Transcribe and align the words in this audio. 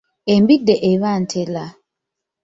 Embidde 0.33 0.75
eba 0.91 1.09
nteera. 1.21 1.65